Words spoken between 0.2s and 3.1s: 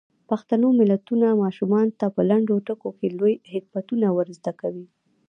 پښتو متلونه ماشومانو ته په لنډو ټکو کې